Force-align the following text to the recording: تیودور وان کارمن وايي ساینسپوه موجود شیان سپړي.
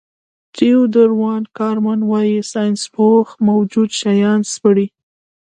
تیودور 0.55 1.11
وان 1.19 1.41
کارمن 1.57 1.99
وايي 2.09 2.37
ساینسپوه 2.51 3.23
موجود 3.47 3.89
شیان 3.99 4.39
سپړي. 4.53 4.85